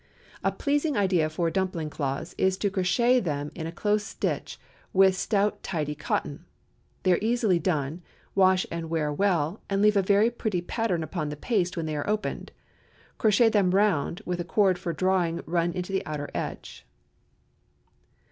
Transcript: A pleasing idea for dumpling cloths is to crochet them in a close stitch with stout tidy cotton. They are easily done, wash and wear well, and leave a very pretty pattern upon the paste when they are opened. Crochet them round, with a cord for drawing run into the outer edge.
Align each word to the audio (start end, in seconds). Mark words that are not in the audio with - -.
A 0.43 0.51
pleasing 0.51 0.97
idea 0.97 1.29
for 1.29 1.51
dumpling 1.51 1.91
cloths 1.91 2.33
is 2.35 2.57
to 2.57 2.71
crochet 2.71 3.19
them 3.19 3.51
in 3.53 3.67
a 3.67 3.71
close 3.71 4.03
stitch 4.03 4.59
with 4.93 5.15
stout 5.15 5.61
tidy 5.61 5.93
cotton. 5.93 6.43
They 7.03 7.13
are 7.13 7.19
easily 7.21 7.59
done, 7.59 8.01
wash 8.33 8.65
and 8.71 8.89
wear 8.89 9.13
well, 9.13 9.61
and 9.69 9.79
leave 9.79 9.95
a 9.95 10.01
very 10.01 10.31
pretty 10.31 10.61
pattern 10.63 11.03
upon 11.03 11.29
the 11.29 11.35
paste 11.37 11.77
when 11.77 11.85
they 11.85 11.95
are 11.95 12.09
opened. 12.09 12.51
Crochet 13.19 13.49
them 13.49 13.69
round, 13.75 14.23
with 14.25 14.39
a 14.39 14.43
cord 14.43 14.79
for 14.79 14.91
drawing 14.91 15.41
run 15.45 15.71
into 15.71 15.93
the 15.93 16.03
outer 16.07 16.29
edge. 16.33 16.83